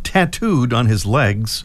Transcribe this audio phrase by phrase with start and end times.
[0.02, 1.62] tattooed on his legs,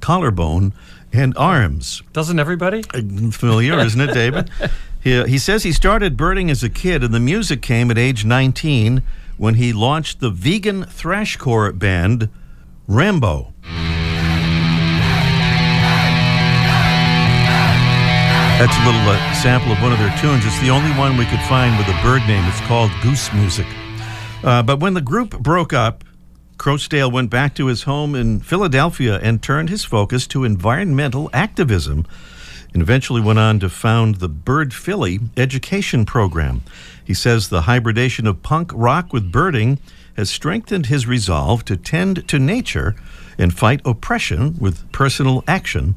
[0.00, 0.74] collarbone,
[1.14, 2.02] and arms.
[2.12, 2.84] Doesn't everybody?
[2.92, 4.50] Uh, familiar, isn't it, David?
[5.02, 7.96] he, uh, he says he started birding as a kid, and the music came at
[7.96, 9.00] age 19
[9.38, 12.28] when he launched the vegan thrashcore band
[12.86, 13.52] Rambo.
[18.58, 20.46] That's a little uh, sample of one of their tunes.
[20.46, 22.44] It's the only one we could find with a bird name.
[22.46, 23.66] It's called Goose Music.
[24.44, 26.04] Uh, but when the group broke up,
[26.58, 32.06] Croasdale went back to his home in Philadelphia and turned his focus to environmental activism
[32.72, 36.62] and eventually went on to found the Bird Philly education program.
[37.04, 39.78] He says the hybridation of punk rock with birding
[40.16, 42.94] has strengthened his resolve to tend to nature
[43.38, 45.94] and fight oppression with personal action,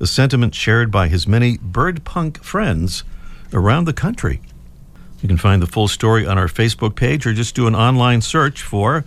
[0.00, 3.04] a sentiment shared by his many bird punk friends
[3.52, 4.40] around the country.
[5.20, 8.20] You can find the full story on our Facebook page or just do an online
[8.22, 9.04] search for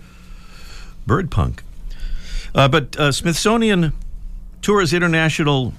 [1.06, 1.62] Bird Punk.
[2.54, 3.92] Uh, but uh, Smithsonian
[4.62, 5.74] Tours International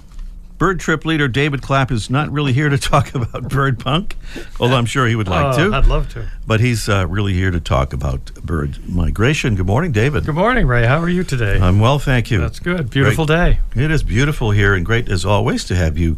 [0.58, 4.16] bird trip leader David Clapp is not really here to talk about bird punk,
[4.60, 5.76] although I'm sure he would like oh, to.
[5.76, 6.30] I'd love to.
[6.46, 9.56] But he's uh, really here to talk about bird migration.
[9.56, 10.26] Good morning, David.
[10.26, 10.86] Good morning, Ray.
[10.86, 11.60] How are you today?
[11.60, 12.40] I'm well, thank you.
[12.40, 12.90] That's good.
[12.90, 13.58] Beautiful Great.
[13.76, 13.84] day.
[13.84, 16.18] It is beautiful here, and great as always to have you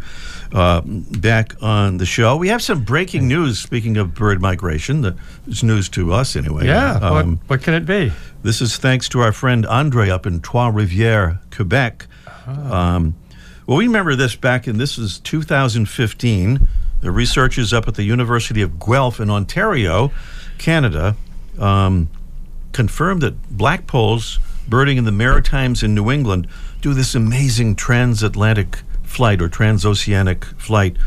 [0.53, 2.37] uh, back on the show.
[2.37, 3.59] We have some breaking news.
[3.59, 6.65] Speaking of bird migration, that's news to us anyway.
[6.65, 6.93] Yeah.
[7.01, 8.11] Um, what, what can it be?
[8.41, 12.07] This is thanks to our friend Andre up in Trois Rivières, Quebec.
[12.47, 13.15] Um,
[13.69, 16.67] well, we remember this back in this is 2015.
[17.01, 20.11] The researchers up at the University of Guelph in Ontario,
[20.57, 21.15] Canada,
[21.59, 22.09] um,
[22.71, 26.47] confirmed that blackpolls birding in the Maritimes in New England
[26.81, 30.97] do this amazing transatlantic flight or transoceanic flight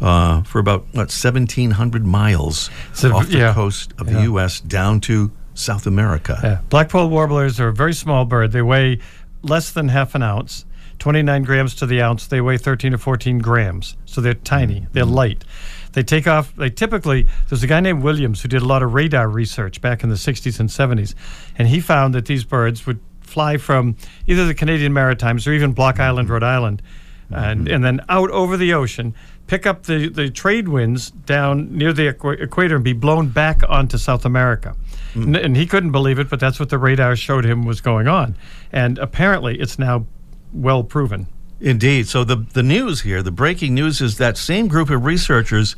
[0.00, 3.54] uh, for about what 1,700 miles So, off the yeah.
[3.54, 4.58] coast of the U.S.
[4.58, 6.40] down to South America.
[6.42, 6.58] Yeah.
[6.70, 8.50] Blackpoll warblers are a very small bird.
[8.50, 8.98] They weigh
[9.42, 10.64] less than half an ounce,
[11.00, 12.28] 29 grams to the ounce.
[12.28, 13.96] They weigh 13 to 14 grams.
[14.04, 14.92] So they're tiny, mm-hmm.
[14.92, 15.44] they're light.
[15.92, 18.94] They take off, they typically, there's a guy named Williams who did a lot of
[18.94, 21.14] radar research back in the 60s and 70s,
[21.58, 23.96] and he found that these birds would fly from
[24.26, 26.34] either the Canadian Maritimes or even Block Island, mm-hmm.
[26.34, 26.82] Rhode Island,
[27.30, 27.74] and, mm-hmm.
[27.74, 29.14] and then out over the ocean,
[29.46, 33.62] pick up the, the trade winds down near the equa- equator and be blown back
[33.68, 34.76] onto South America.
[35.14, 35.34] Mm.
[35.34, 38.06] N- And he couldn't believe it, but that's what the radar showed him was going
[38.06, 38.36] on.
[38.70, 40.06] And apparently, it's now
[40.52, 41.26] well proven.
[41.60, 42.08] Indeed.
[42.08, 45.76] So the the news here, the breaking news is that same group of researchers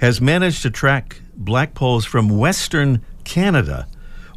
[0.00, 3.86] has managed to track blackpolls from western Canada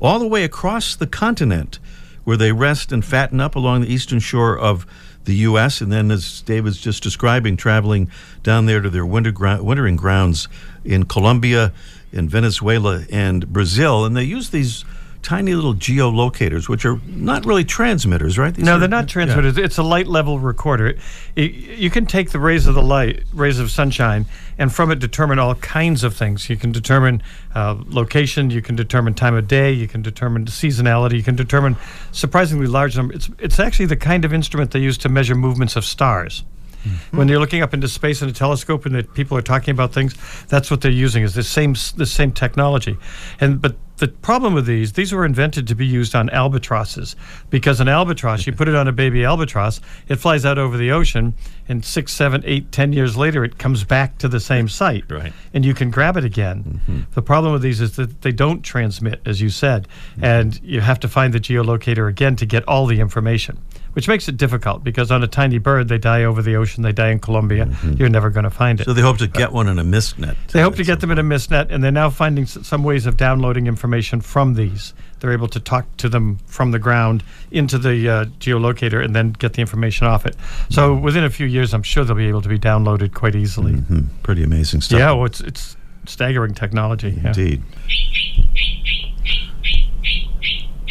[0.02, 1.80] all the way across the continent
[2.26, 4.86] where they rest and fatten up along the eastern shore of
[5.26, 5.82] the U.S.
[5.82, 8.10] and then, as David's just describing, traveling
[8.44, 10.48] down there to their winter wintering grounds
[10.84, 11.72] in Colombia,
[12.12, 14.06] in Venezuela, and Brazil.
[14.06, 14.84] And they use these
[15.24, 18.54] tiny little geolocators, which are not really transmitters, right?
[18.54, 19.14] These No, are- they're not yeah.
[19.14, 19.58] transmitters.
[19.58, 20.88] It's a light level recorder.
[20.90, 21.00] It,
[21.36, 24.26] it- you can take the rays of the light, rays of sunshine,
[24.58, 26.50] and from it determine all kinds of things.
[26.50, 27.24] You can determine
[27.56, 28.50] uh, location.
[28.52, 29.72] You can determine time of day.
[29.72, 31.16] You can determine seasonality.
[31.16, 31.76] You can determine
[32.12, 33.14] surprisingly large number.
[33.16, 36.44] It's it's actually the kind of instrument they use to measure movements of stars.
[36.84, 37.18] Hmm.
[37.18, 39.94] When they're looking up into space in a telescope and that people are talking about
[39.94, 40.16] things,
[40.48, 42.98] that's what they're using is the same the same technology.
[43.40, 47.16] And but the problem with these, these were invented to be used on albatrosses
[47.50, 50.92] because an albatross, you put it on a baby albatross, it flies out over the
[50.92, 51.34] ocean,
[51.70, 55.32] and six, seven, eight, ten years later, it comes back to the same site, Right.
[55.54, 56.82] and you can grab it again.
[56.88, 57.02] Mm-hmm.
[57.14, 60.26] The problem with these is that they don't transmit, as you said, mm-hmm.
[60.26, 63.60] and you have to find the geolocator again to get all the information.
[63.94, 66.92] Which makes it difficult because on a tiny bird, they die over the ocean, they
[66.92, 67.70] die in Colombia.
[67.96, 68.86] You're never going to find it.
[68.86, 70.36] So they hope to get one in a mist net.
[70.52, 73.18] They hope to get them in a mistnet, and they're now finding some ways of
[73.18, 74.94] downloading information from these.
[75.20, 79.32] They're able to talk to them from the ground into the uh, geolocator and then
[79.32, 80.36] get the information off it.
[80.70, 83.74] So within a few years, I'm sure they'll be able to be downloaded quite easily.
[83.74, 85.00] Hmm, pretty amazing stuff.
[85.00, 87.12] Yeah, well, it's it's staggering technology.
[87.12, 87.28] yeah.
[87.28, 87.64] Indeed.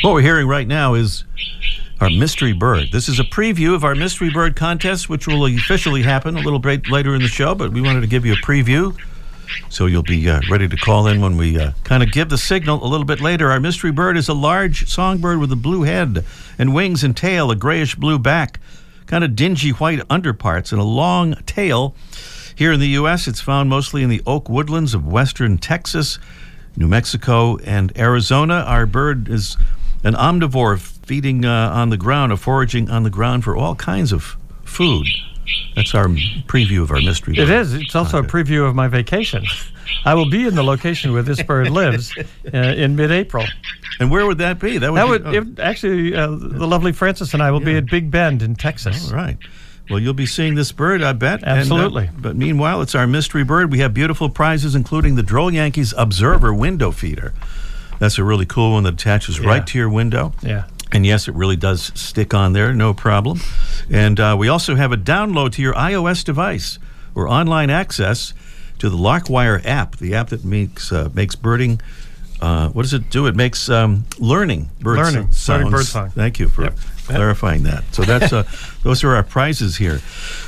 [0.03, 1.25] What we're hearing right now is
[2.03, 2.91] our mystery bird.
[2.91, 6.59] This is a preview of our mystery bird contest, which will officially happen a little
[6.59, 8.99] bit later in the show, but we wanted to give you a preview.
[9.69, 12.39] So you'll be uh, ready to call in when we uh, kind of give the
[12.39, 13.53] signal a little bit later.
[13.53, 16.25] Our mystery bird is a large songbird with a blue head
[16.59, 18.59] and wings and tail, a grayish blue back,
[19.07, 21.95] kind of dingy white underparts, and a long tail.
[22.57, 26.19] Here in the U.S., it's found mostly in the oak woodlands of western Texas,
[26.77, 28.65] New Mexico, and Arizona.
[28.67, 29.57] Our bird is
[30.03, 34.13] an omnivore, feeding uh, on the ground, or foraging on the ground for all kinds
[34.13, 35.07] of food.
[35.75, 37.37] That's our preview of our mystery.
[37.37, 37.75] It is.
[37.75, 39.45] It's also a preview of my vacation.
[40.05, 42.17] I will be in the location where this bird lives
[42.55, 43.45] uh, in mid-April.
[44.01, 44.79] And where would that be?
[44.79, 47.77] That would, That be, oh, it, actually uh, the lovely Francis and I will be
[47.77, 49.11] at Big Bend in Texas.
[49.11, 49.37] all right.
[49.91, 51.41] Well, you'll be seeing this bird, I bet.
[51.43, 52.09] And, uh, Absolutely.
[52.17, 53.71] but meanwhile, it's our mystery bird.
[53.73, 57.35] We have beautiful prizes, including the Droll Yankees Observer window feeder.
[57.99, 60.33] That's a really cool one that attaches right to your window.
[60.43, 60.67] Yeah.
[60.93, 63.41] And yes, it really does stick on there, no problem.
[63.91, 66.79] And uh, we also have a download to your iOS device
[67.15, 68.35] or online access
[68.79, 71.81] to the Larkwire app, the app that makes uh, makes birding.
[72.41, 73.27] Uh, what does it do?
[73.27, 75.71] It makes um, learning bird Learning, s- learning sounds.
[75.71, 76.11] bird song.
[76.11, 76.77] Thank you for Yep.
[77.07, 77.85] clarifying that.
[77.93, 78.43] So that's uh,
[78.83, 80.01] those are our prizes here.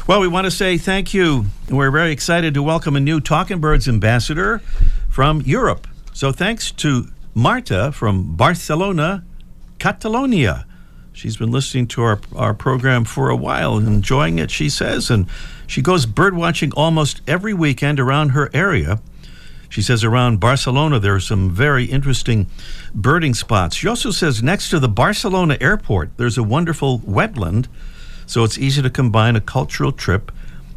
[0.06, 1.46] Well, we want to say thank you.
[1.70, 4.58] We're very excited to welcome a new Talking Birds ambassador
[5.08, 5.86] from Europe.
[6.12, 9.24] So thanks to Marta from Barcelona,
[9.78, 10.66] Catalonia.
[11.12, 15.10] She's been listening to our, our program for a while enjoying it, she says.
[15.10, 15.26] And
[15.66, 19.00] she goes bird watching almost every weekend around her area.
[19.68, 22.48] She says around Barcelona there are some very interesting
[22.94, 23.76] birding spots.
[23.76, 27.66] She also says next to the Barcelona airport there's a wonderful wetland,
[28.26, 30.30] so it's easy to combine a cultural trip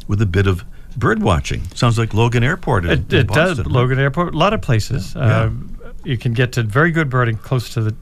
[0.08, 0.64] with a bit of
[0.96, 1.62] bird watching.
[1.74, 3.64] Sounds like Logan Airport in, It, in it does.
[3.66, 5.14] Logan Airport, a lot of places.
[5.14, 5.50] Uh,
[6.04, 7.94] you can get to very good birding close to the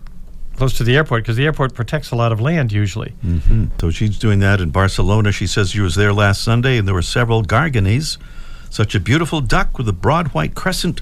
[0.57, 3.13] close to the airport because the airport protects a lot of land usually.
[3.25, 3.71] Mm.
[3.81, 5.33] So she's doing that in Barcelona.
[5.33, 8.19] She says she was there last Sunday and there were several garganeys,
[8.71, 11.01] Such a beautiful duck with a broad white crescent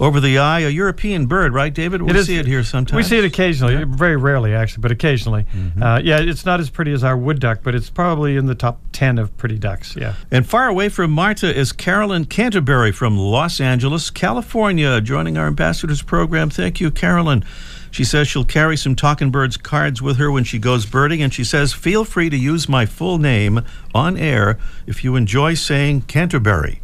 [0.00, 0.60] over the eye.
[0.60, 2.02] A European bird, right, David?
[2.02, 2.96] We It is- see it here sometimes.
[2.96, 5.44] We see it occasionally, very rarely actually, but occasionally.
[5.54, 5.82] Mm-hmm.
[5.82, 8.54] Uh, yeah, it's not as pretty as our wood duck, but it's probably in the
[8.56, 9.94] top ten of pretty ducks.
[9.96, 10.14] Yeah.
[10.32, 16.02] And far away from Marta is Carolyn Canterbury from Los Angeles, California, joining our ambassadors
[16.02, 16.50] program.
[16.50, 17.44] Thank you, Carolyn.
[17.94, 21.32] She says she'll carry some Talking Birds cards with her when she goes birding, and
[21.32, 23.60] she says, feel free to use my full name
[23.94, 26.80] on air if you enjoy saying Canterbury.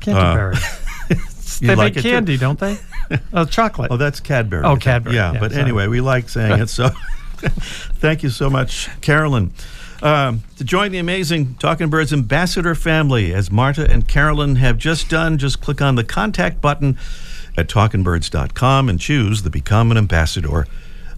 [0.00, 0.56] Canterbury.
[1.60, 2.10] You they like make it too?
[2.10, 2.76] candy, don't they?
[3.32, 3.92] oh, chocolate.
[3.92, 4.64] Oh, that's Cadbury.
[4.64, 5.14] Oh, Cadbury.
[5.14, 5.62] Yeah, Yeah, but sorry.
[5.62, 6.68] anyway, we like saying it.
[6.68, 6.88] So
[7.38, 9.52] thank you so much, Carolyn.
[10.02, 15.08] Um, to join the amazing Talking Birds ambassador family, as Marta and Carolyn have just
[15.08, 16.98] done, just click on the contact button
[17.56, 20.66] at talkingbirds.com and choose the Become an Ambassador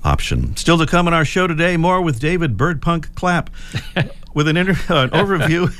[0.02, 0.56] option.
[0.56, 3.50] Still to come on our show today, more with David Birdpunk Clapp
[4.34, 5.72] with an, inter- an overview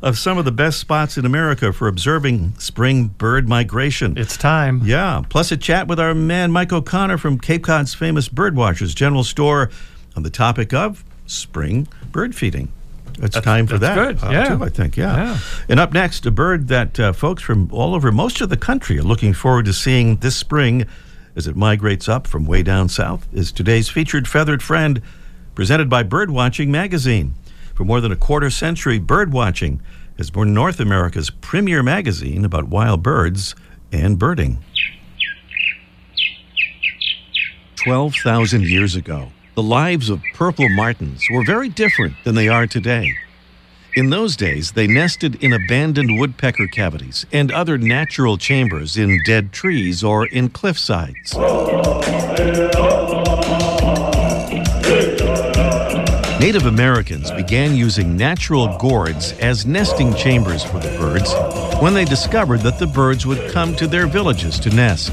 [0.00, 4.16] of some of the best spots in America for observing spring bird migration.
[4.16, 4.80] it's time.
[4.84, 9.24] Yeah, plus a chat with our man Mike O'Connor from Cape Cod's famous Birdwatchers General
[9.24, 9.70] Store
[10.14, 12.70] on the topic of spring bird feeding.
[13.20, 14.20] It's time for that's that.
[14.20, 14.56] good, uh, yeah.
[14.56, 15.16] too, I think, yeah.
[15.16, 15.38] Yeah.
[15.68, 18.98] And up next, a bird that uh, folks from all over most of the country
[18.98, 20.86] are looking forward to seeing this spring
[21.34, 25.00] as it migrates up from way down south is today's featured feathered friend,
[25.54, 27.34] presented by Birdwatching Magazine.
[27.74, 29.80] For more than a quarter century, Birdwatching
[30.16, 33.54] has been North America's premier magazine about wild birds
[33.92, 34.58] and birding.
[37.84, 43.12] 12,000 years ago, the lives of purple martins were very different than they are today.
[43.96, 49.50] In those days, they nested in abandoned woodpecker cavities and other natural chambers in dead
[49.50, 51.36] trees or in cliff sides.
[56.38, 61.34] Native Americans began using natural gourds as nesting chambers for the birds
[61.82, 65.12] when they discovered that the birds would come to their villages to nest.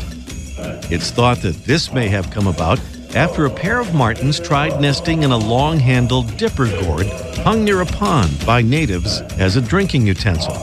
[0.91, 2.77] It's thought that this may have come about
[3.15, 7.07] after a pair of martins tried nesting in a long handled dipper gourd
[7.37, 10.53] hung near a pond by natives as a drinking utensil.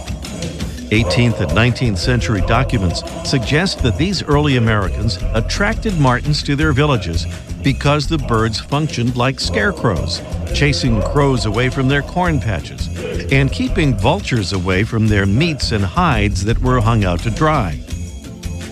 [0.91, 7.25] 18th and 19th century documents suggest that these early Americans attracted martins to their villages
[7.63, 10.21] because the birds functioned like scarecrows,
[10.55, 12.89] chasing crows away from their corn patches
[13.33, 17.81] and keeping vultures away from their meats and hides that were hung out to dry.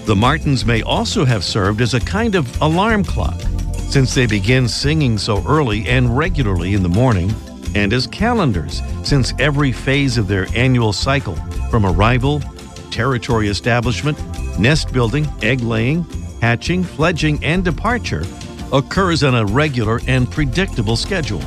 [0.04, 3.40] The martins may also have served as a kind of alarm clock,
[3.90, 7.34] since they begin singing so early and regularly in the morning,
[7.74, 11.34] and as calendars, since every phase of their annual cycle,
[11.70, 12.40] from arrival,
[12.92, 14.16] territory establishment,
[14.60, 16.04] nest building, egg laying,
[16.40, 18.24] hatching, fledging, and departure,
[18.72, 21.40] occurs on a regular and predictable schedule.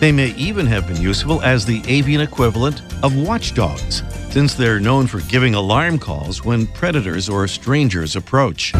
[0.00, 5.06] They may even have been useful as the avian equivalent of watchdogs, since they're known
[5.06, 8.72] for giving alarm calls when predators or strangers approach.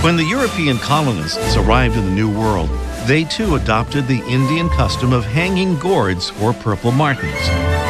[0.00, 2.70] When the European colonists arrived in the New World,
[3.08, 7.34] they too adopted the Indian custom of hanging gourds or purple martins.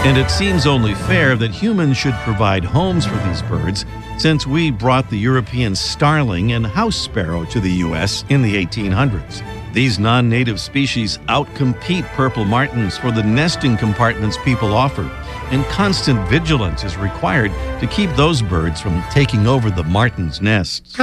[0.06, 3.84] And it seems only fair that humans should provide homes for these birds
[4.16, 8.24] since we brought the European starling and house sparrow to the U.S.
[8.30, 9.42] in the 1800s.
[9.74, 15.02] These non native species outcompete purple martins for the nesting compartments people offer,
[15.50, 20.98] and constant vigilance is required to keep those birds from taking over the martin's nests.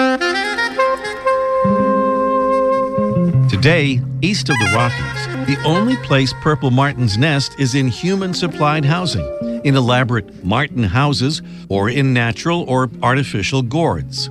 [3.66, 8.86] Today, east of the Rockies, the only place purple martins nest is in human supplied
[8.86, 9.26] housing,
[9.64, 14.30] in elaborate martin houses, or in natural or artificial gourds.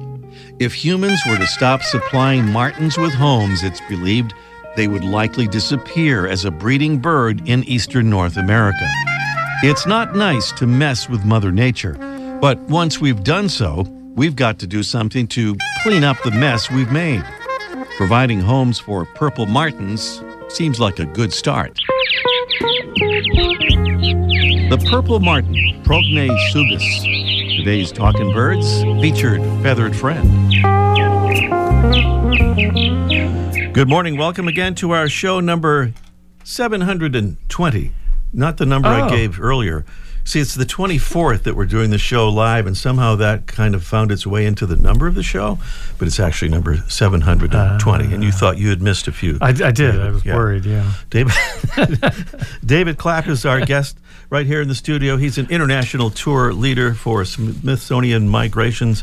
[0.60, 4.32] If humans were to stop supplying martins with homes, it's believed
[4.76, 8.88] they would likely disappear as a breeding bird in eastern North America.
[9.64, 11.94] It's not nice to mess with Mother Nature,
[12.40, 13.82] but once we've done so,
[14.14, 17.24] we've got to do something to clean up the mess we've made.
[17.96, 21.78] Providing homes for purple martins seems like a good start.
[24.68, 30.24] The purple martin, Progne subis, today's Talking Birds, featured feathered friend.
[33.72, 34.16] Good morning.
[34.16, 35.92] Welcome again to our show number
[36.42, 37.92] 720.
[38.32, 39.08] Not the number I Oh.
[39.10, 39.84] gave earlier.
[40.26, 43.84] See, it's the 24th that we're doing the show live, and somehow that kind of
[43.84, 45.58] found its way into the number of the show,
[45.98, 48.14] but it's actually number 720.
[48.14, 48.36] and you ah.
[48.36, 49.36] thought you had missed a few.
[49.42, 50.00] I, I did.
[50.00, 50.36] I was Yeah.
[50.36, 50.64] worried.
[50.64, 50.90] Yeah.
[51.10, 51.34] David
[52.64, 53.98] David Clapp is our guest
[54.30, 55.16] right here in the studio.
[55.18, 59.02] He's an international tour leader for Smithsonian Migrations,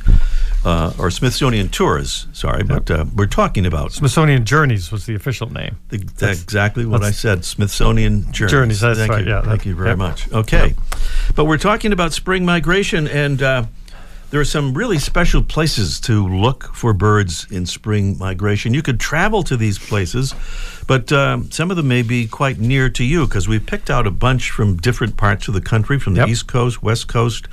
[0.64, 2.28] uh, or Smithsonian Tours.
[2.34, 5.78] Sorry, but uh, we're talking about Smithsonian Journeys was the official name.
[5.90, 7.44] the, that's exactly what I said.
[7.46, 8.52] Smithsonian Journeys.
[8.52, 9.32] Journeys, that's Thank right, You.
[9.32, 9.98] yeah, Thank you very yep.
[9.98, 10.32] much.
[10.32, 10.76] Okay,
[11.36, 13.66] but we're talking about spring migration, and uh,
[14.32, 18.74] there are some really special places to look for birds in spring migration.
[18.74, 20.34] You could travel to these places,
[20.88, 24.08] but um, some of them may be quite near to you because we picked out
[24.08, 26.30] a bunch from different parts of the country, from the Yep.
[26.30, 27.48] East Coast, West Coast,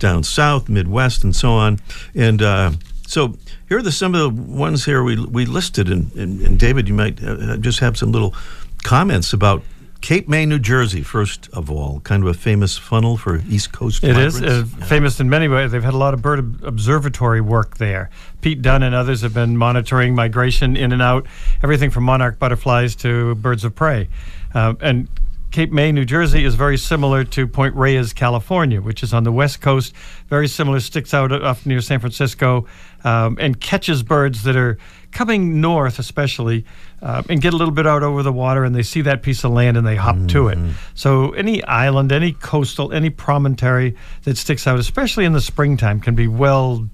[0.00, 1.78] down South, Midwest, and so on.
[2.16, 2.72] And uh,
[3.06, 3.36] so
[3.68, 5.88] here are the, some of the ones here we, we listed.
[5.88, 8.34] And, and, and David, you might uh, just have some little
[8.82, 9.62] comments about
[10.04, 14.04] Cape May, New Jersey, first of all, kind of a famous funnel for East Coast
[14.04, 14.74] It is migrants.
[14.82, 15.72] uh, famous in many ways.
[15.72, 18.10] They've had a lot of bird ob- observatory work there.
[18.42, 21.26] Pete Dunne and others have been monitoring migration in and out,
[21.62, 24.10] everything from monarch butterflies to birds of prey.
[24.52, 25.08] Um, and
[25.50, 29.32] Cape May, New Jersey, is very similar to Point Reyes, California, which is on the
[29.32, 29.94] west coast.
[30.28, 32.66] Very similar, sticks out up near San Francisco,
[33.04, 34.76] um, and catches birds that are
[35.14, 36.66] coming north, especially,
[37.00, 39.44] uh, and get a little bit out over the water, and they see that piece
[39.44, 40.58] of land and they hop to it.
[40.94, 46.14] So any island, any coastal, any promontory that sticks out, especially in the springtime, can
[46.14, 46.88] be well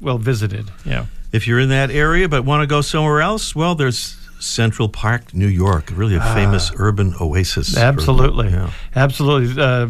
[0.00, 0.70] well visited.
[0.84, 1.06] Yeah.
[1.32, 5.34] If you're in that area but want to go somewhere else, well, there's Central Park,
[5.34, 7.76] New York, really a famous urban oasis.
[7.76, 7.80] Ah.
[7.80, 8.70] Absolutely, yeah.
[8.94, 9.62] absolutely.
[9.62, 9.88] Uh,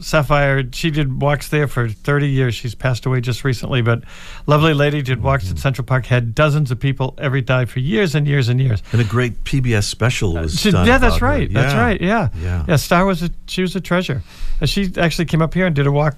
[0.00, 2.54] Saphir, she did walks there for 30 years.
[2.54, 4.02] She's passed away just recently, but
[4.46, 5.52] lovely lady did walks Mm-hmm.
[5.54, 6.06] at Central Park.
[6.06, 8.82] Had dozens of people every day for years and years and years.
[8.92, 11.52] And a great PBS special was She- done yeah, that's right.
[11.52, 12.00] That's right.
[12.00, 12.28] Yeah.
[12.40, 12.64] Yeah.
[12.68, 12.76] Yeah.
[12.76, 14.22] Starr was a she was a treasure.
[14.60, 16.16] Uh, she actually came up here and did a walk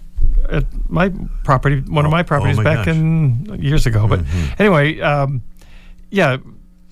[0.49, 1.13] at my
[1.45, 2.95] property, one of Oh, my oh properties my back gosh.
[2.97, 4.07] in years ago.
[4.09, 4.61] But Mhm.
[4.61, 5.43] anyway, um,
[6.11, 6.37] yeah,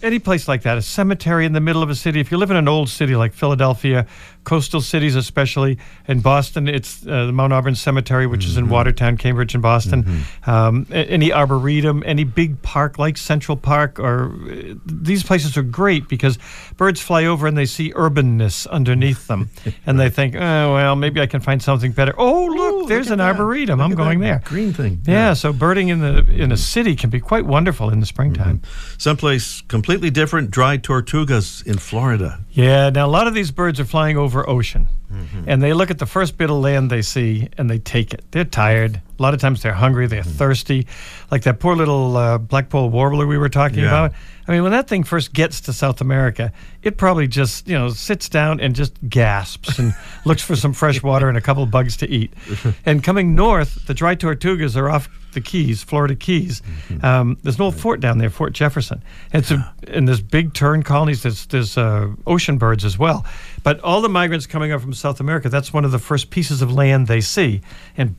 [0.03, 2.21] any place like that, a cemetery in the middle of a city.
[2.21, 4.07] If you live in an old city like Philadelphia,
[4.45, 8.51] coastal cities especially, in Boston, it's uh, the Mount Auburn Cemetery, which mm-hmm.
[8.51, 8.73] is in mm-hmm.
[8.73, 10.05] Watertown, Cambridge, and Boston.
[10.05, 10.51] Mm-hmm.
[10.51, 16.09] Um, any arboretum, any big park like Central Park, or uh, these places are great
[16.09, 16.39] because
[16.77, 19.51] birds fly over and they see urbanness underneath them,
[19.87, 22.15] and they think, oh well, maybe I can find something better.
[22.17, 23.81] Oh look, there's look an arboretum.
[23.81, 24.43] I'm going there.
[24.45, 25.01] Green thing.
[25.05, 25.13] Yeah.
[25.13, 25.35] yeah.
[25.35, 28.59] So birding in the in a city can be quite wonderful in the springtime.
[28.59, 28.99] Mm-hmm.
[28.99, 32.41] Someplace completely different, dried tortugas in Florida.
[32.51, 34.89] Yeah, now a lot of these birds are flying over ocean.
[35.13, 35.45] Mm-hmm.
[35.47, 38.25] And they look at the first bit of land they see and they take it.
[38.31, 39.01] They're tired.
[39.19, 40.31] A lot of times they're hungry, they're mm-hmm.
[40.31, 40.87] thirsty.
[41.31, 43.87] Like that poor little uh, blackpoll warbler we were talking yeah.
[43.87, 44.13] about.
[44.49, 46.53] I mean, when that thing first gets to South America,
[46.83, 51.03] it probably just, you know, sits down and just gasps and looks for some fresh
[51.03, 52.33] water and a couple of bugs to eat.
[52.87, 56.63] and coming north, the dry tortugas are off the Keys, Florida Keys.
[56.63, 57.05] Mm-hmm.
[57.05, 59.03] Um, there's an old fort down there, Fort Jefferson.
[59.35, 63.27] And, a, and there's big tern colonies, there's, there's uh, ocean birds as well.
[63.63, 66.63] But all the migrants coming up from South America, that's one of the first pieces
[66.63, 67.61] of land they see.
[67.99, 68.17] And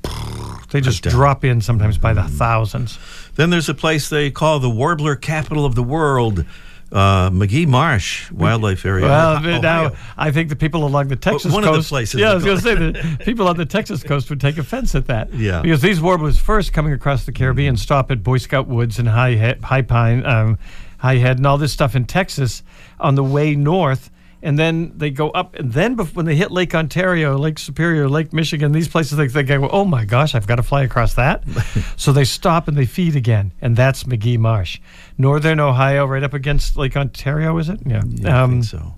[0.69, 2.37] they just drop in sometimes by the mm-hmm.
[2.37, 2.99] thousands.
[3.39, 6.43] Then there's a place they call the warbler capital of the world.
[6.91, 9.05] Uh, Magee Marsh Wildlife Area.
[9.05, 9.61] Well, Ohio.
[9.61, 11.77] now I think the people along the Texas one coast.
[11.77, 12.19] of the places.
[12.19, 14.93] Yeah, I was going to say the people on the Texas coast would take offense
[14.93, 15.33] at that.
[15.33, 19.07] Yeah, because these warblers first coming across the Caribbean stop at Boy Scout Woods and
[19.07, 20.59] High High Pine, um,
[20.97, 22.61] High Head, and all this stuff in Texas
[22.99, 26.73] on the way north and then they go up, and then when they hit Lake
[26.73, 30.55] Ontario, Lake Superior, Lake Michigan, these places, they, they go, oh my gosh, I've got
[30.55, 31.43] to fly across that.
[31.97, 34.79] so they stop and they feed again, and that's Magee Marsh,
[35.17, 37.79] Northern Ohio, right up against Lake Ontario, is it?
[37.85, 38.95] Yeah, yeah um, I think so.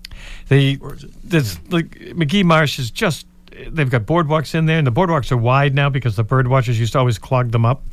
[0.49, 0.77] They,
[1.23, 1.61] there's yeah.
[1.69, 3.25] like Magee Marsh is just
[3.69, 6.79] they've got boardwalks in there, and the boardwalks are wide now because the bird watchers
[6.79, 7.83] used to always clog them up.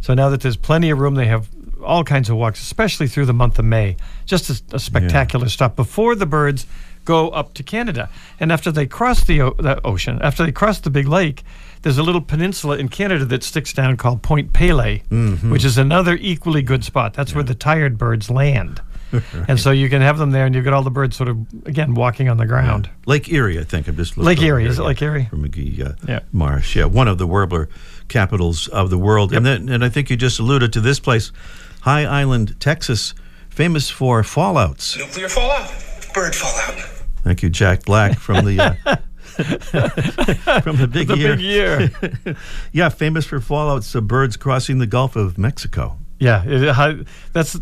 [0.00, 1.48] So now that there's plenty of room, they have
[1.82, 3.96] all kinds of walks, especially through the month of May.
[4.26, 5.50] Just a, a spectacular yeah.
[5.50, 6.66] stop before the birds
[7.08, 8.10] go up to Canada.
[8.38, 11.42] And after they cross the, o- the ocean, after they cross the big lake,
[11.80, 15.50] there's a little peninsula in Canada that sticks down called Point Pelee, mm-hmm.
[15.50, 17.14] which is another equally good spot.
[17.14, 17.36] That's yeah.
[17.36, 18.82] where the tired birds land.
[19.10, 19.22] right.
[19.48, 21.38] And so you can have them there, and you've got all the birds sort of
[21.64, 22.86] again walking on the ground.
[22.86, 22.92] Yeah.
[23.06, 23.88] Lake Erie, I think.
[23.88, 24.66] I'm just Lake Erie.
[24.66, 25.24] Is it Lake Erie?
[25.30, 26.20] From Magee uh, yeah.
[26.30, 26.76] Marsh.
[26.76, 27.70] Yeah, one of the warbler
[28.08, 29.32] capitals of the world.
[29.32, 29.38] Yep.
[29.38, 31.32] And then, and I think you just alluded to this place,
[31.80, 33.14] High Island, Texas,
[33.48, 34.98] famous for fallouts.
[34.98, 35.72] Nuclear fallout,
[36.12, 36.97] bird fallout.
[37.24, 38.96] Thank you, Jack Black from the uh,
[40.62, 41.36] from the big the year.
[41.36, 41.40] Big
[42.24, 42.36] year.
[42.72, 45.98] yeah, famous for fallouts of birds crossing the Gulf of Mexico.
[46.18, 47.58] Yeah, it, that's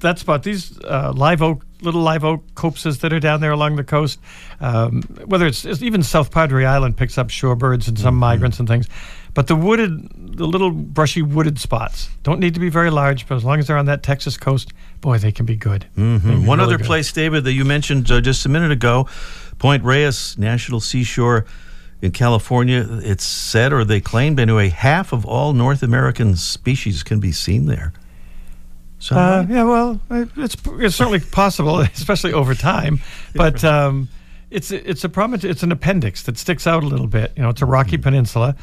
[0.00, 0.42] that spot.
[0.42, 4.20] These uh, live oak, little live oak copses that are down there along the coast,
[4.60, 8.20] um, whether it's, it's, even South Padre Island picks up shorebirds and some mm-hmm.
[8.20, 8.86] migrants and things.
[9.36, 13.34] But the wooded, the little brushy wooded spots don't need to be very large, but
[13.34, 14.72] as long as they're on that Texas coast,
[15.02, 15.84] boy, they can be good.
[15.94, 16.40] Mm-hmm.
[16.40, 16.86] Be One really other good.
[16.86, 19.06] place, David, that you mentioned uh, just a minute ago,
[19.58, 21.44] Point Reyes National Seashore
[22.00, 22.88] in California.
[23.02, 27.66] It's said, or they claimed anyway, half of all North American species can be seen
[27.66, 27.92] there.
[28.98, 33.00] So, uh, yeah, well, it's it's certainly possible, especially over time.
[33.34, 34.08] But um,
[34.50, 37.32] it's it's a prominent, it's an appendix that sticks out a little bit.
[37.36, 38.02] You know, it's a rocky mm-hmm.
[38.04, 38.56] peninsula.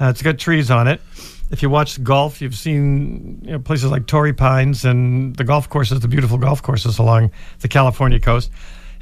[0.00, 1.00] Uh, it's got trees on it.
[1.50, 5.68] If you watch golf, you've seen you know, places like Torrey Pines and the golf
[5.68, 8.50] courses, the beautiful golf courses along the California coast.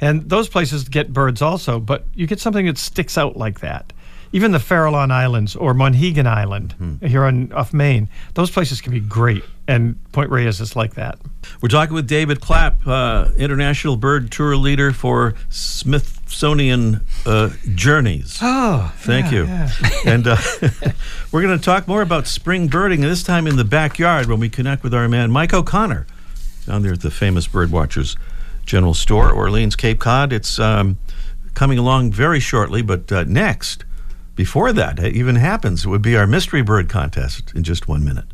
[0.01, 3.93] And those places get birds also, but you get something that sticks out like that.
[4.31, 7.05] Even the Farallon Islands or Monhegan Island mm-hmm.
[7.05, 11.17] here on off Maine, those places can be great, and Point Reyes is like that.
[11.61, 15.33] We're talking with David Clapp, uh, international bird tour leader for
[16.29, 18.37] Smithsonian uh, Journeys.
[18.41, 19.45] Oh, thank yeah, you.
[19.45, 19.69] Yeah.
[20.13, 20.37] and uh,
[21.31, 24.47] we're going to talk more about spring birding, this time in the backyard when we
[24.47, 26.05] connect with our man Mike O'Connor
[26.67, 28.15] down there at the famous Birdwatchers
[28.65, 30.31] General Store, Orleans, Cape Cod.
[30.31, 30.99] It's um,
[31.55, 33.83] coming along very shortly, but uh, next
[34.35, 38.27] before that even happens, it would be our mystery bird contest in just one minute.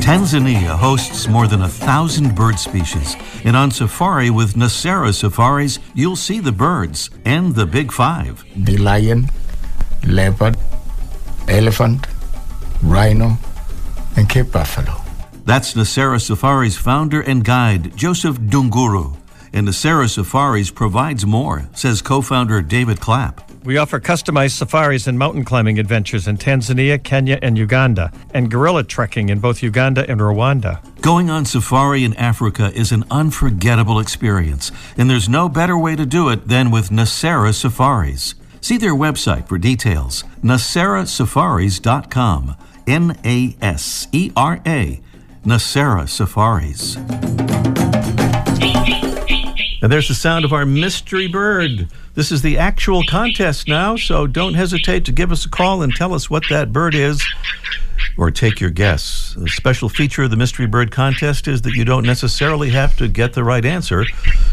[0.00, 3.14] Tanzania hosts more than a thousand bird species.
[3.44, 8.42] And on safari with Nasera Safaris, you'll see the birds and the big five.
[8.56, 9.28] The lion,
[10.06, 10.56] leopard,
[11.46, 12.06] elephant,
[12.82, 13.36] rhino,
[14.16, 14.94] and Cape buffalo.
[15.44, 19.14] That's Nasera Safaris founder and guide, Joseph Dunguru.
[19.52, 23.47] And Nasera Safaris provides more, says co founder David Clapp.
[23.68, 28.82] We offer customized safaris and mountain climbing adventures in Tanzania, Kenya, and Uganda, and gorilla
[28.82, 30.80] trekking in both Uganda and Rwanda.
[31.02, 36.06] Going on safari in Africa is an unforgettable experience, and there's no better way to
[36.06, 38.34] do it than with Nasera Safaris.
[38.62, 42.56] See their website for details naserasafaris.com.
[42.86, 45.02] N A S E R A,
[45.44, 46.96] Nasera Safaris.
[49.80, 51.88] And there's the sound of our mystery bird.
[52.14, 55.94] This is the actual contest now, so don't hesitate to give us a call and
[55.94, 57.24] tell us what that bird is
[58.16, 59.34] or take your guess.
[59.38, 63.06] The special feature of the Mystery Bird contest is that you don't necessarily have to
[63.06, 64.04] get the right answer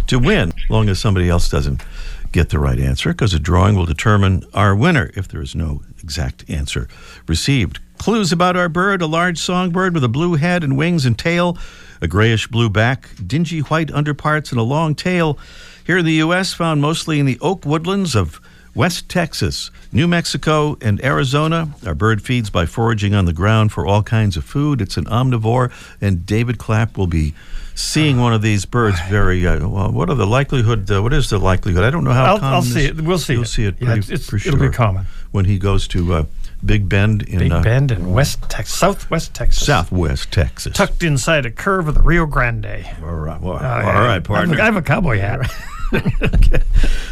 [0.08, 1.84] to win, as long as somebody else doesn't
[2.32, 5.82] get the right answer, because a drawing will determine our winner if there is no
[6.04, 6.88] exact answer
[7.28, 7.80] received.
[7.98, 11.58] Clues about our bird a large songbird with a blue head and wings and tail,
[12.02, 15.38] a grayish blue back, dingy white underparts, and a long tail.
[15.86, 18.42] Here in the U.S., found mostly in the oak woodlands of
[18.74, 21.70] West Texas, New Mexico, and Arizona.
[21.86, 24.82] Our bird feeds by foraging on the ground for all kinds of food.
[24.82, 27.34] It's an omnivore, and David Clapp will be
[27.76, 29.92] seeing one of these birds very uh, well.
[29.92, 30.90] What are the likelihood?
[30.92, 31.84] Uh, what is the likelihood?
[31.84, 32.54] I don't know how I'll, common.
[32.56, 33.00] I'll see it.
[33.00, 33.48] We'll see You'll it.
[33.48, 34.54] see it Yeah, pretty, it's- it's- for sure.
[34.54, 35.06] it'll be common.
[35.32, 36.24] when he goes to uh,
[36.66, 40.76] Big Bend in Big uh, Bend in West Texas, Southwest Texas, Southwest Texas.
[40.76, 42.86] tucked inside a curve of the Rio Grande.
[43.04, 44.06] All right, well, Oh, all yeah.
[44.06, 44.60] right, partner.
[44.60, 45.50] I have a cowboy hat.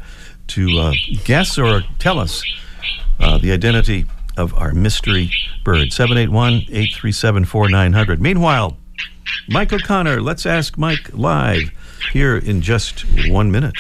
[0.49, 0.93] to uh,
[1.25, 2.43] guess or tell us
[3.19, 4.05] uh, the identity
[4.37, 5.31] of our mystery
[5.64, 5.88] bird.
[5.88, 8.18] 781-837-4900.
[8.18, 8.77] Meanwhile,
[9.49, 11.73] Mike O'Connor, let's ask Mike live
[12.12, 13.75] here in just one minute.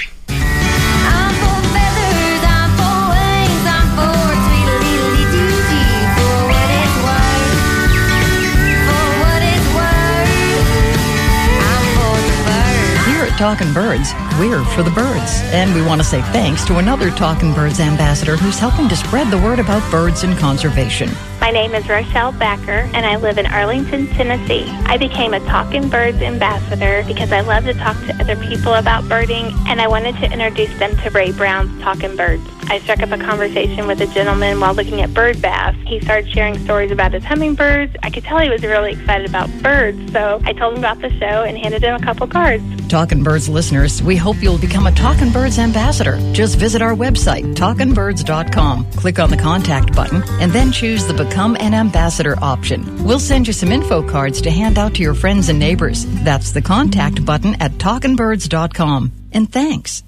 [13.42, 13.50] Birds.
[13.50, 15.40] Here at Talkin' Birds, we're for the birds.
[15.52, 19.30] And we want to say thanks to another Talking Birds ambassador who's helping to spread
[19.30, 21.10] the word about birds and conservation.
[21.40, 24.66] My name is Rochelle Becker, and I live in Arlington, Tennessee.
[24.86, 29.08] I became a Talking Birds ambassador because I love to talk to other people about
[29.08, 32.46] birding, and I wanted to introduce them to Ray Brown's Talking Birds.
[32.72, 35.76] I struck up a conversation with a gentleman while looking at bird baths.
[35.86, 37.94] He started sharing stories about his hummingbirds.
[38.02, 41.10] I could tell he was really excited about birds, so I told him about the
[41.18, 42.64] show and handed him a couple cards.
[42.88, 46.18] Talkin' Birds listeners, we hope you'll become a Talkin' Birds ambassador.
[46.32, 48.90] Just visit our website, talkinbirds.com.
[48.92, 53.04] Click on the contact button and then choose the Become an Ambassador option.
[53.04, 56.06] We'll send you some info cards to hand out to your friends and neighbors.
[56.24, 59.12] That's the contact button at talkinbirds.com.
[59.34, 60.02] And thanks.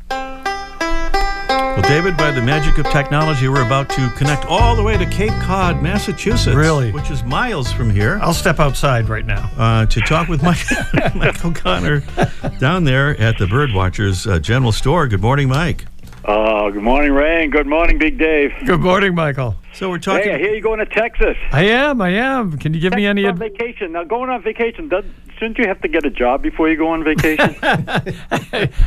[1.74, 5.04] Well, David, by the magic of technology, we're about to connect all the way to
[5.06, 6.54] Cape Cod, Massachusetts.
[6.54, 6.92] Really?
[6.92, 8.20] Which is miles from here.
[8.22, 9.50] I'll step outside right now.
[9.58, 10.64] Uh, to talk with Mike,
[11.16, 12.04] Mike O'Connor
[12.60, 15.08] down there at the Birdwatchers uh, General Store.
[15.08, 15.86] Good morning, Mike.
[16.24, 18.52] Uh, good morning, Ray, and good morning, Big Dave.
[18.64, 19.56] Good morning, Michael.
[19.72, 20.28] So we're talking.
[20.30, 21.36] Hey, I hear you going to Texas.
[21.50, 22.00] I am.
[22.00, 22.56] I am.
[22.56, 23.24] Can you give me any?
[23.26, 23.90] on Ad- vacation.
[23.90, 25.04] Now, going on vacation, does,
[25.38, 27.56] shouldn't you have to get a job before you go on vacation?
[27.62, 28.00] yeah,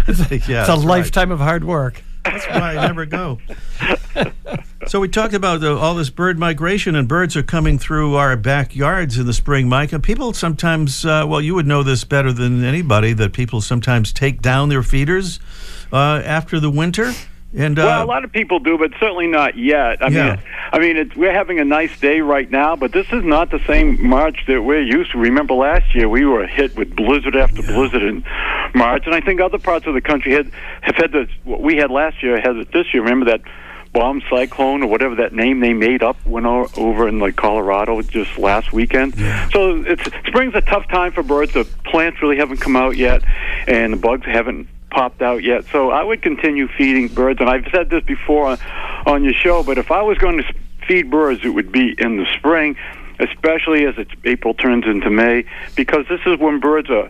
[0.08, 0.86] it's that's a right.
[0.86, 2.02] lifetime of hard work.
[2.32, 3.40] That's why I never go.
[4.88, 8.36] so we talked about the, all this bird migration, and birds are coming through our
[8.36, 9.94] backyards in the spring, Mike.
[9.94, 14.12] And people sometimes, uh, well, you would know this better than anybody, that people sometimes
[14.12, 15.40] take down their feeders
[15.92, 17.14] uh, after the winter.
[17.56, 20.02] And uh, well, a lot of people do, but certainly not yet.
[20.04, 20.36] I Yeah.
[20.36, 23.52] mean, I mean, it's, we're having a nice day right now, but this is not
[23.52, 25.18] the same March that we're used to.
[25.18, 28.24] Remember last year we were hit with blizzard after blizzard in
[28.76, 31.78] March, and I think other parts of the country had have had the what we
[31.78, 33.02] had last year has it this year.
[33.02, 33.42] Remember that
[33.94, 38.38] bomb cyclone or whatever that name they made up went over in like Colorado just
[38.38, 39.16] last weekend.
[39.52, 41.54] So it's spring's a tough time for birds.
[41.54, 43.24] The plants really haven't come out yet,
[43.68, 45.66] and the bugs haven't popped out yet.
[45.72, 48.58] So I would continue feeding birds, and I've said this before on,
[49.06, 49.64] on your show.
[49.64, 50.44] But if I was going to
[50.88, 52.78] feed birds, it would be in the spring,
[53.20, 55.46] especially as it's April turns into May,
[55.76, 57.10] because this is when birds are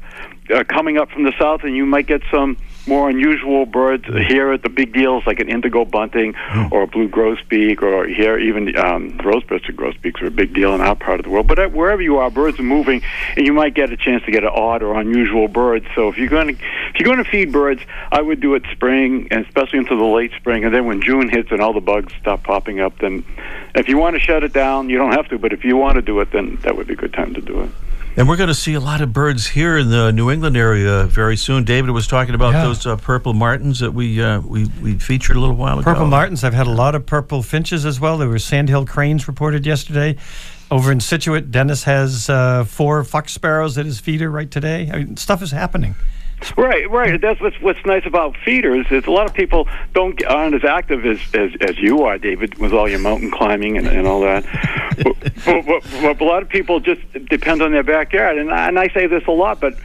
[0.53, 2.57] uh, coming up from the south, and you might get some
[2.87, 4.05] more unusual birds.
[4.05, 6.35] Here at the big deals like an indigo bunting
[6.71, 10.81] or a blue grosbeak or here even um, rose-breasted grosbeaks are a big deal in
[10.81, 11.47] our part of the world.
[11.47, 13.01] But wherever you are birds are moving
[13.35, 15.87] and you might get a chance to get an odd or unusual bird.
[15.95, 18.63] So if you're going to if you're going to feed birds I would do it
[18.71, 20.63] spring and especially into the late spring.
[20.65, 23.23] And then when June hits and all the bugs stop popping up then
[23.75, 25.95] if you want to shut it down you don't have to but if you want
[25.95, 27.69] to do it then that would be a good time to do it
[28.17, 31.03] And we're going to see a lot of birds here in the New England area
[31.03, 31.63] very soon.
[31.63, 32.63] David was talking about Yeah.
[32.63, 35.83] those uh, purple martins that we uh, we we featured a little while ago.
[35.91, 36.43] Purple martins.
[36.43, 38.17] I've had a lot of purple finches as well.
[38.17, 40.15] There were sandhill cranes reported yesterday.
[40.71, 44.89] Over in Scituate, Dennis has uh, four fox sparrows at his feeder right today.
[44.91, 45.93] I mean, stuff is happening.
[46.55, 47.19] Right, right.
[47.19, 51.05] That's what's what's nice about feeders is a lot of people don't aren't as active
[51.05, 54.43] as as, as you are, David, with all your mountain climbing and, and all that.
[55.03, 58.67] but, but, but, but a lot of people just depend on their backyard, and I,
[58.67, 59.75] and I say this a lot, but.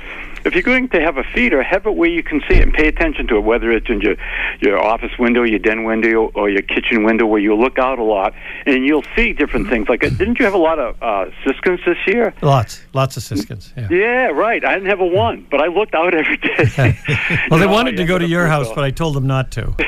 [0.44, 2.72] If you're going to have a feeder, have it where you can see it and
[2.72, 4.16] pay attention to it, whether it's in your
[4.60, 8.02] your office window, your den window, or your kitchen window, where you look out a
[8.02, 8.34] lot,
[8.66, 9.88] and you'll see different things.
[9.88, 12.34] Like, uh, didn't you have a lot of uh, siskins this year?
[12.42, 13.72] Lots, lots of siskins.
[13.76, 13.88] Yeah.
[13.90, 14.64] Yeah, right.
[14.64, 16.98] I didn't have a one, but I looked out every day.
[17.50, 19.74] Well, they know, wanted to go to your house, but I told them not to.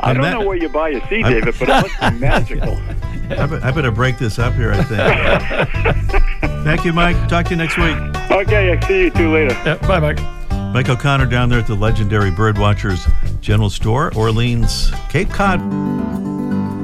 [0.00, 2.78] I don't know where you buy your seed, David, but it be magical.
[3.30, 6.22] I, be- I better break this up here, I think.
[6.64, 7.16] Thank you, Mike.
[7.28, 7.96] Talk to you next week.
[8.30, 9.54] Okay, I see you two later.
[9.64, 10.20] Yeah, bye, Mike.
[10.74, 13.08] Mike O'Connor down there at the legendary Birdwatchers
[13.40, 15.60] General Store, Orleans, Cape Cod.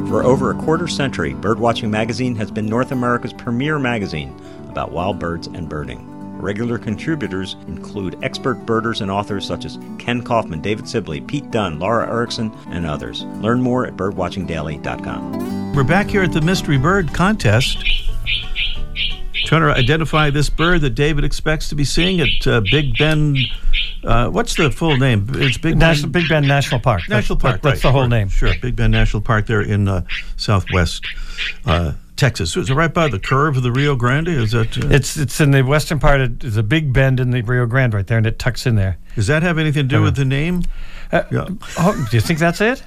[0.08, 4.34] For over a quarter century, Birdwatching Magazine has been North America's premier magazine
[4.68, 6.08] about wild birds and birding.
[6.38, 11.78] Regular contributors include expert birders and authors such as Kenn Kaufman, David Sibley, Pete Dunne,
[11.78, 13.24] Laura Erickson, and others.
[13.40, 15.61] Learn more at birdwatchingdaily.com.
[15.74, 17.78] We're back here at the Mystery Bird Contest.
[19.46, 23.38] Trying to identify this bird that David expects to be seeing at uh, Big Bend.
[24.04, 25.26] Uh, what's the full name?
[25.34, 27.08] It's Big National, Bend Big Bend National Park.
[27.08, 27.62] National That's- Park.
[27.62, 28.28] That's right, the whole name.
[28.28, 30.04] Sure, Big Bend National Park there in uh,
[30.36, 31.06] Southwest
[31.64, 32.52] uh, Texas.
[32.52, 34.28] So is it right by the curve of the Rio Grande?
[34.28, 34.76] Is that?
[34.76, 36.20] Uh, It's it's in the western part.
[36.20, 38.74] Of, there's a big bend in the Rio Grande right there, and it tucks in
[38.76, 38.98] there.
[39.16, 40.62] does that have anything to do with the name?
[41.10, 41.48] Uh, Yeah.
[41.78, 42.82] Oh, do you think that's it?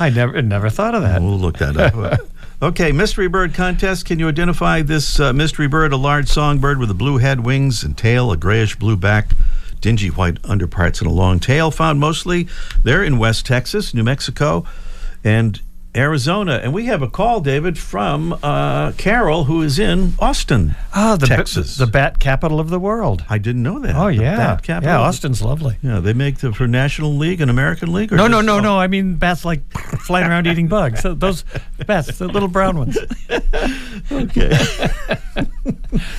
[0.00, 1.20] I never never thought of that.
[1.20, 2.20] We'll look that up.
[2.62, 4.06] okay, mystery bird contest.
[4.06, 5.92] Can you identify this uh, mystery bird?
[5.92, 9.32] A large songbird with a blue head, wings, and tail, a grayish blue back,
[9.80, 11.70] dingy white underparts, and a long tail.
[11.70, 12.48] Found mostly
[12.82, 14.64] there in West Texas, New Mexico,
[15.24, 15.60] and
[15.94, 16.60] Arizona.
[16.62, 21.26] And we have a call, David, from uh, Carol, who is in Austin, Ah, the
[21.26, 21.76] ba- Texas.
[21.76, 23.24] the bat capital of the world.
[23.28, 23.94] I didn't know that.
[23.94, 25.00] Oh The yeah, bat capital yeah.
[25.00, 25.76] of- Austin's lovely.
[25.82, 28.12] Yeah, they make the for National League and American League.
[28.12, 28.60] Or No, no, just- no, oh.
[28.60, 28.78] no.
[28.78, 29.60] I mean bats like
[30.00, 31.00] flying around eating bugs.
[31.00, 31.44] So those
[31.86, 32.96] bats, the little brown ones.
[34.10, 34.56] Okay.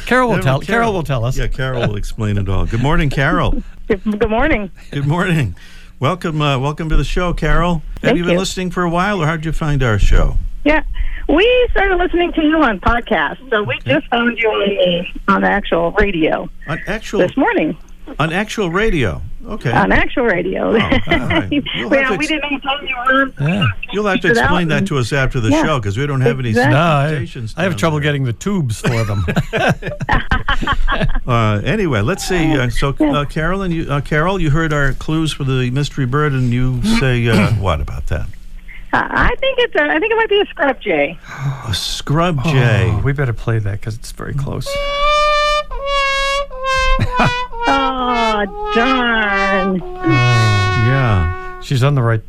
[0.06, 0.58] Carol will Yeah, tell.
[0.60, 1.38] well, Carol will tell us.
[1.38, 2.66] Yeah, Carol will explain it all.
[2.68, 3.64] Good morning, Carol.
[3.88, 4.72] Good morning.
[4.92, 5.56] Good morning.
[6.04, 7.76] Welcome, uh, welcome to the show, Carol.
[7.76, 8.40] Have Thank you been you.
[8.40, 10.38] listening for a while, or how did you find our show?
[10.66, 10.84] Yeah,
[11.30, 15.42] we started listening to you on podcast, so we just found you on the on
[15.44, 17.78] the actual radio On actual this morning.
[18.20, 19.22] On actual radio.
[19.46, 19.72] Okay.
[19.72, 20.70] On actual radio.
[20.70, 21.52] Oh, all right.
[21.76, 23.34] You'll yeah, to we didn't know what time you were on.
[23.42, 23.66] Yeah.
[23.92, 25.98] You'll have to Check it out explain that to us after the Yeah, show because
[25.98, 26.74] we don't have any exactly.
[26.74, 27.62] No, I.
[27.62, 28.04] I have trouble there.
[28.04, 29.26] getting the tubes for them.
[31.26, 32.58] Uh, anyway, let's see.
[32.58, 36.34] Uh, so, uh, Carolyn, you, uh, Carol, you heard our clues for the mystery bird,
[36.34, 38.28] and you say uh, what about that?
[38.92, 39.74] Uh, I think it's.
[39.76, 41.18] A, I think it might be a scrub jay.
[41.68, 42.90] A scrub jay.
[42.92, 44.68] Oh, we better play that because it's very close.
[47.68, 49.78] Oh darn!
[50.86, 52.22] Yeah, She's on the right.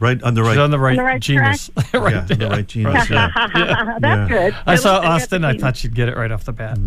[0.00, 0.50] right on the right.
[0.52, 1.70] She's on the right, the right genus.
[1.94, 2.50] right yeah, on the there.
[2.50, 3.08] right genus.
[3.10, 3.30] Yeah.
[4.00, 4.28] That's Yeah.
[4.28, 4.56] good.
[4.66, 5.44] I saw Austin.
[5.44, 6.78] I thought she'd get it right off the bat.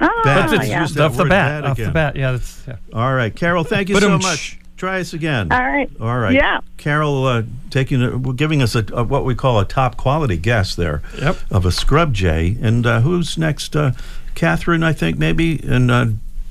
[0.00, 0.50] Oh, Bat.
[0.50, 0.82] But it's yeah.
[0.82, 1.62] Use that off the bat.
[1.62, 2.16] bat Off the bat.
[2.16, 2.32] Yeah.
[2.32, 2.76] That's, yeah.
[2.92, 3.64] All right, Carol.
[3.64, 4.58] Thank you so much.
[4.76, 5.50] Try us again.
[5.52, 5.90] All right.
[6.00, 6.34] All right.
[6.34, 6.60] Yeah.
[6.76, 10.74] Carol, uh, taking a, giving us a, a what we call a top quality guess
[10.74, 11.38] there Yep.
[11.50, 12.58] of a scrub jay.
[12.60, 13.74] And uh, who's next?
[13.74, 13.92] Uh,
[14.34, 16.06] Catherine, I think maybe and uh,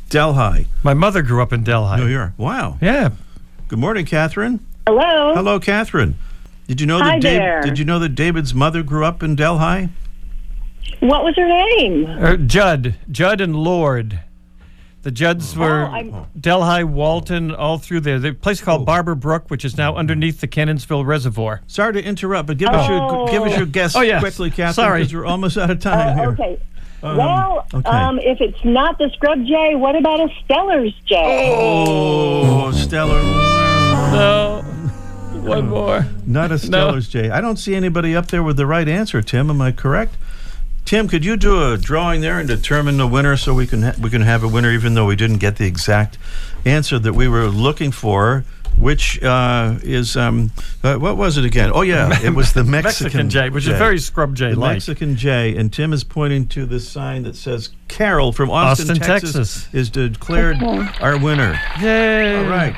[0.10, 0.68] Delhi.
[0.84, 1.98] My mother grew up in Delhi.
[2.00, 2.34] New York.
[2.38, 2.78] Wow.
[2.82, 3.10] Yeah.
[3.68, 4.60] Good morning, Catherine.
[4.88, 5.34] Hello.
[5.34, 6.16] Hello, Catherine.
[6.68, 7.62] Did you know Hi that Dave, there.
[7.62, 9.90] Did you know that David's mother grew up in Delhi?
[11.00, 12.06] What was her name?
[12.08, 14.20] Uh, Judd, Judd and Lord.
[15.04, 18.18] The Judds were Oh, Delhi, Walton, all through there.
[18.18, 18.66] The place Oh.
[18.66, 21.62] called Barber Brook, which is now underneath the Cannonsville Reservoir.
[21.68, 23.28] Sorry to interrupt, but give us your Oh.
[23.28, 24.20] give us your guess Oh, yes.
[24.20, 25.00] quickly, Catherine, Sorry.
[25.02, 26.30] because we're almost out of time Oh, here.
[26.32, 26.58] okay.
[27.02, 27.90] Well, okay.
[27.90, 31.54] um, if it's not the scrub jay, what about a Steller's jay?
[31.56, 33.22] Oh, stellar.
[34.12, 34.62] No.
[35.46, 36.08] One more.
[36.26, 37.30] Not a Steller's Jay.
[37.30, 39.52] I don't see anybody up there with the right answer, Tim.
[39.52, 40.16] Am I correct?
[40.86, 43.96] Tim, could you do a drawing there and determine the winner so we can ha-
[44.00, 46.18] we can have a winner even though we didn't get the exact
[46.64, 48.44] answer that we were looking for,
[48.80, 50.52] which uh, is um,
[50.84, 51.72] uh, what was it again?
[51.74, 54.74] Oh yeah, it was the Mexican, Mexican jay, which is very scrub jay The like.
[54.76, 59.06] Mexican jay, and Tim is pointing to the sign that says Carol from Austin, Austin,
[59.08, 59.74] Texas, Texas.
[59.74, 60.58] is declared
[61.02, 61.60] our winner.
[61.82, 62.38] Yay.
[62.38, 62.76] All right.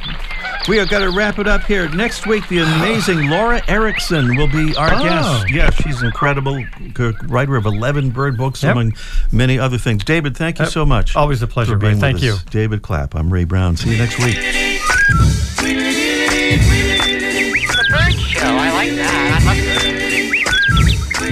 [0.68, 1.88] We have got to wrap it up here.
[1.90, 5.02] Next week, the amazing Laura Erickson will be our Oh.
[5.04, 5.50] guest.
[5.50, 6.62] Yes, she's incredible.
[7.28, 8.72] Writer of 11 bird books, Yep.
[8.74, 8.94] among
[9.32, 10.04] many other things.
[10.04, 10.74] David, thank you Yep.
[10.74, 11.16] so much.
[11.16, 12.00] Always a pleasure, for being Ray.
[12.02, 12.34] Thank with you.
[12.34, 12.44] us.
[12.50, 13.16] David Clapp.
[13.16, 13.78] I'm Ray Brown.
[13.78, 15.47] See you next week.